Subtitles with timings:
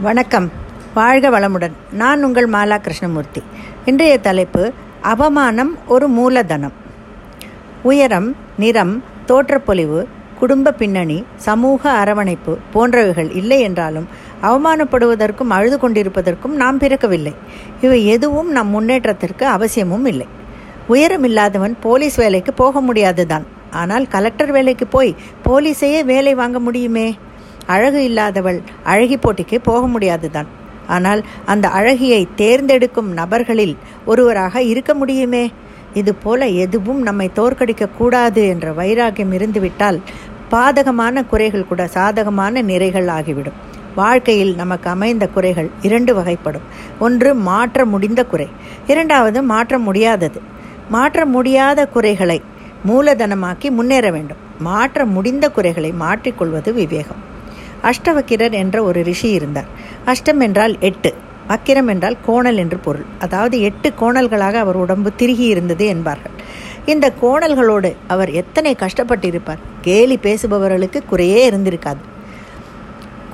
[0.00, 0.50] வணக்கம்.
[0.94, 1.72] வாழ்க வளமுடன்.
[1.92, 3.42] நான் உங்கள் மாலா கிருஷ்ணமூர்த்தி.
[3.84, 6.72] இன்றைய தலைப்பு அவமானம் ஒரு மூலதனம்.
[7.82, 14.08] உயரம் நிறம் தோற்றப்பொலிவு குடும்ப பின்னணி சமூக அரவணைப்பு போன்றவைகள் இல்லை என்றாலும்
[14.42, 17.34] அவமானப்படுவதற்கும் அழுது கொண்டிருப்பதற்கும் நாம் பிறக்கவில்லை.
[17.80, 20.26] இவை எதுவும் நம் முன்னேற்றத்திற்கு அவசியமும் இல்லை.
[20.86, 23.46] உயரம் இல்லாதவன் போலீஸ் வேலைக்கு போக முடியாதுதான்.
[23.70, 27.18] ஆனால் கலெக்டர் வேலைக்கு போய் போலீஸையே வேலை வாங்க முடியுமே?
[27.66, 30.46] அழகு இல்லாதவள் அழகி போட்டிக்கு போக முடியாதுதான்.
[30.86, 35.52] ஆனால் அந்த அழகியை தேர்ந்தெடுக்கும் நபர்களில் ஒருவராக இருக்க முடியுமே?
[35.94, 40.00] இது போல எதுவும் நம்மை தோற்கடிக்க கூடாது என்ற வைராகியம் இருந்துவிட்டால்
[40.50, 43.74] பாதகமான குறைகள் கூட சாதகமான நிறைகள் ஆகிவிடும்.
[43.94, 46.66] வாழ்க்கையில் நமக்கு அமைந்த குறைகள் இரண்டு வகைப்படும்.
[46.98, 48.48] ஒன்று மாற்ற முடிந்த குறை.
[48.86, 50.40] இரண்டாவது மாற்ற முடியாதது.
[50.88, 52.42] மாற்ற முடியாத குறைகளை
[52.88, 54.36] மூலதனமாக்கி முன்னேற வேண்டும்.
[54.58, 57.34] மாற்ற முடிந்த குறைகளை மாற்றிக்கொள்வது விவேகம்.
[57.90, 59.70] அஷ்டவக்கிரர் என்ற ஒரு ரிஷி இருந்தார்.
[60.06, 61.14] அஷ்டம் என்றால் எட்டு
[61.48, 63.04] வக்கிரம் என்றால் கோணல் என்று பொருள்.
[63.18, 66.34] அதாவது எட்டு கோணல்களாக அவர் உடம்பு திருகி இருந்தது என்பார்கள்.
[66.86, 69.62] இந்த கோணல்களோடு அவர் எத்தனை கஷ்டப்பட்டிருப்பார்?
[69.80, 72.02] கேலி பேசுபவர்களுக்கு குறையே இருந்திருக்காது.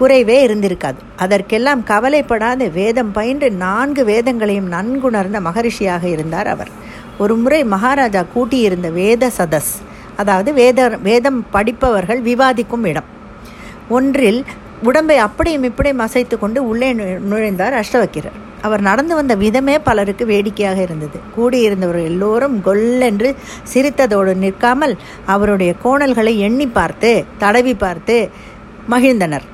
[0.00, 1.00] குறைவே இருந்திருக்காது.
[1.16, 2.68] அதற்கெல்லாம் கவலைப்படாத.
[2.68, 6.70] வேதம் பயின்று நான்கு வேதங்களையும் நன்குணர்ந்த மகரிஷியாக இருந்தார் அவர்.
[7.18, 9.72] ஒரு முறை மகாராஜா கூட்டியிருந்த வேத சதஸ்
[10.16, 13.08] அதாவது வேத வேதம் படிப்பவர்கள் விவாதிக்கும் இடம்.
[13.96, 14.40] ஒன்றில்
[14.82, 16.88] உடம்பை அப்படியும் இப்படியும் அசைத்து கொண்டு உள்ளே
[17.30, 18.38] நுழைந்தார் அஷ்டவக்கிரர்.
[18.66, 21.18] அவர் நடந்து வந்த விதமே பலருக்கு வேடிக்கையாக இருந்தது.
[21.36, 23.30] கூடியிருந்தவர்கள் எல்லோரும் கொல்லென்று
[23.72, 24.94] சிரித்ததோடு நிற்காமல்
[25.26, 28.16] அவருடைய கோணல்களை எண்ணி பார்த்து தடவி பார்த்து
[28.90, 29.46] மகிழ்ந்தனர்.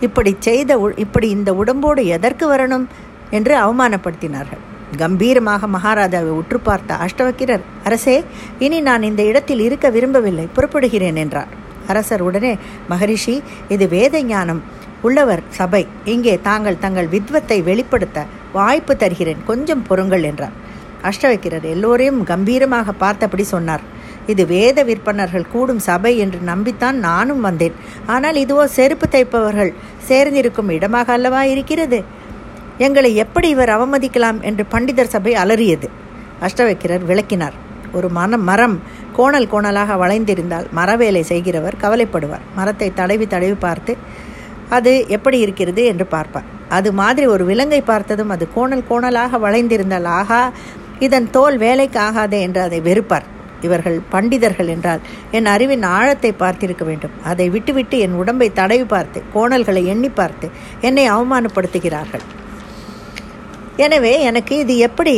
[0.00, 2.86] இப்படி செய்த இப்படி இந்த உடம்போடு எதற்கு வரணும்?
[3.30, 4.62] என்று அவமானப்படுத்தினார்கள்.
[4.96, 8.16] கம்பீரமாக மகாராஜாவை உற்று பார்த்த அஷ்டவக்கிரர் அரசே
[8.58, 11.52] இனி நான் இந்த இடத்தில் இருக்க விரும்பவில்லை புறப்படுகிறேன் என்றார்.
[11.92, 12.52] அரசர் உடனே
[12.92, 13.36] மகரிஷி
[13.74, 14.62] இது வேத ஞானம்
[15.06, 15.82] உள்ளவர் சபை.
[16.14, 19.42] இங்கே தாங்கள் தங்கள் வித்வத்தை வெளிப்படுத்த வாய்ப்பு தருகிறேன்.
[19.50, 20.56] கொஞ்சம் பொறுங்கள் என்றார்.
[21.08, 23.84] அஷ்டவைக்கிறர் எல்லோரையும் கம்பீரமாக பார்த்தபடி சொன்னார்.
[24.32, 27.76] இது வேத விற்பனர்கள் கூடும் சபை என்று நம்பித்தான் நானும் வந்தேன்.
[28.14, 29.72] ஆனால் இதுவோ செருப்பு தைப்பவர்கள்
[30.08, 32.00] சேர்ந்திருக்கும் இடமாக அல்லவா இருக்கிறது?
[32.86, 34.40] எங்களை எப்படி இவர் அவமதிக்கலாம்?
[34.42, 35.88] என்று பண்டிதர் சபை அலறியது.
[36.46, 37.56] அஷ்டவைக்கிறர் விளக்கினார்.
[37.92, 38.76] ஒரு மன மரம்
[39.16, 42.44] கோணல் கோணலாக வளைந்திருந்தால் மரவேலை செய்கிறவர் கவலைப்படுவார்.
[42.56, 43.92] மரத்தை தடவி தடவி பார்த்து
[44.76, 45.82] அது எப்படி இருக்கிறது?
[45.84, 46.48] என்று பார்ப்பார்.
[46.68, 50.42] அது மாதிரி ஒரு விலங்கை பார்த்ததும் அது கோணல் கோணலாக வளைந்திருந்தால் ஆகா
[50.98, 53.26] இதன் தோல் வேலைக்கு ஆகாதே என்று அதை வெறுப்பார்.
[53.66, 55.02] இவர்கள் பண்டிதர்கள் என்றால்
[55.36, 57.14] என் அறிவின் ஆழத்தை பார்த்திருக்க வேண்டும்.
[57.30, 60.48] அதை விட்டுவிட்டு என் உடம்பை தடவி பார்த்து கோணல்களை எண்ணி பார்த்து
[60.80, 62.24] என்னை அவமானப்படுத்துகிறார்கள்.
[63.84, 65.12] எனவே எனக்கு இது எப்படி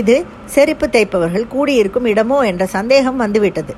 [0.00, 0.14] இது
[0.54, 3.74] செருப்பு தைப்பவர்கள் கூடியிருக்கும் இடமோ என்ற சந்தேகம் வந்துவிட்டது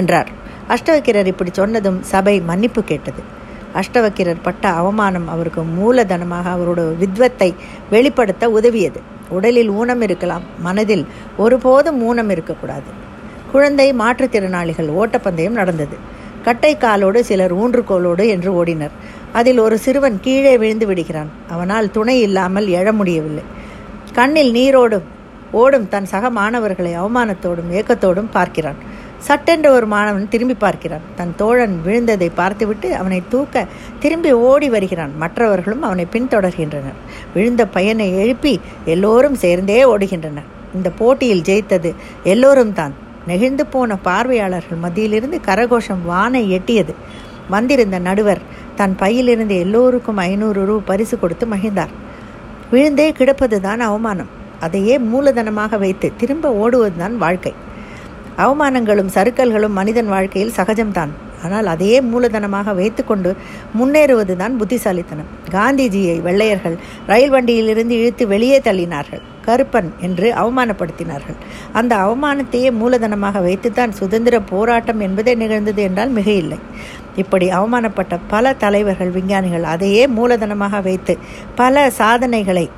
[0.00, 0.30] என்றார்.
[0.74, 3.22] அஷ்டவக்கிரர் இப்படி சொன்னதும் சபை மன்னிப்பு கேட்டது.
[3.80, 7.50] அஷ்டவக்கிரர் பட்ட அவமானம் அவருக்கு மூலதனமாக அவரோட வித்வத்தை
[7.94, 9.00] வெளிப்படுத்த உதவியது.
[9.36, 11.04] உடலில் ஊனம் இருக்கலாம் மனதில்
[11.44, 12.90] ஒருபோதும் ஊனம் இருக்கக்கூடாது.
[13.52, 15.96] குழந்தை மாற்றுத்திறனாளிகள் ஓட்டப்பந்தயம் நடந்தது.
[16.46, 18.94] கட்டை காலோடு சிலர் ஊன்றுகோலோடு என்று ஓடினர்.
[19.38, 21.30] அதில் ஒரு சிறுவன் கீழே விழுந்து விடுகிறான்.
[21.48, 23.44] அவனால் துணை இல்லாமல் எழ முடியவில்லை.
[24.12, 25.06] கண்ணில் நீரோடும்
[25.60, 28.78] ஓடும் தன் சக மாணவர்களை அவமானத்தோடும் ஏக்கத்தோடும் பார்க்கிறான்.
[29.18, 31.04] சட்டென்று ஒரு மாணவன் திரும்பி பார்க்கிறான்.
[31.18, 33.66] தன் தோழன் விழுந்ததை பார்த்துவிட்டு அவனை தூக்க
[34.02, 35.12] திரும்பி ஓடி வருகிறான்.
[35.22, 36.98] மற்றவர்களும் அவனை பின்தொடர்கின்றனர்.
[37.34, 38.54] விழுந்த பையனை எழுப்பி
[38.94, 40.48] எல்லோரும் சேர்ந்தே ஓடுகின்றனர்.
[40.74, 41.92] இந்த போட்டியில் ஜெயித்தது
[42.32, 42.94] எல்லோரும் தான்.
[43.26, 46.94] நெகிழ்ந்து போன பார்வையாளர்கள் மத்தியிலிருந்து கரகோஷம் வானை எட்டியது.
[47.54, 48.42] வந்திருந்த நடுவர்
[48.76, 51.92] தன் பையிலிருந்து எல்லோருக்கும் ஐநூறு ரூ பரிசு கொடுத்து மகிழ்ந்தார்.
[52.70, 54.32] விழுந்தே கிடப்பதுதான் அவமானம்.
[54.60, 57.52] அதையே மூலதனமாக வைத்து திரும்ப ஓடுவதுதான் வாழ்க்கை.
[58.38, 61.12] அவமானங்களும் சறுக்கல்களும் மனிதன் வாழ்க்கையில் சகஜம்தான்.
[61.44, 63.30] ஆனால் அதையே மூலதனமாக வைத்துக்கொண்டு
[63.78, 65.30] முன்னேறுவதுதான் புத்திசாலித்தனம்.
[65.52, 69.22] காந்திஜியை வெள்ளையர்கள் ரயில் வண்டியிலிருந்து இழுத்து வெளியே தள்ளினார்கள்.
[69.46, 71.38] கருப்பன் என்று அவமானப்படுத்தினார்கள்.
[71.72, 76.58] அந்த அவமானத்தையே மூலதனமாக வைத்துத்தான் சுதந்திர போராட்டம் என்பதே நிகழ்ந்தது என்றால் மிக இல்லை
[77.16, 81.18] இப்படி அவமானப்பட்ட பல தலைவர்கள் விஞ்ஞானிகள் அதையே மூலதனமாக வைத்து
[81.54, 82.70] பல சாதனைகளை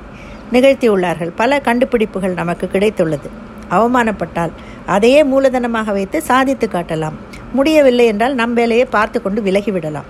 [0.51, 1.31] நிகழ்த்தியுள்ளார்கள்.
[1.35, 3.29] பல கண்டுபிடிப்புகள் நமக்கு கிடைத்துள்ளது.
[3.71, 4.53] அவமானப்பட்டால்
[4.85, 7.17] அதையே மூலதனமாக வைத்து சாதித்து காட்டலாம்.
[7.53, 10.07] முடியவில்லை என்றால் நம் வேலையை பார்த்து கொண்டு விலகிவிடலாம்.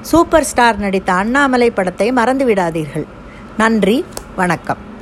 [0.00, 3.06] சூப்பர் ஸ்டார் நடித்த அண்ணாமலை படத்தை மறந்து விடாதீர்கள்
[3.58, 4.04] நன்றி
[4.36, 4.94] வணக்கம்.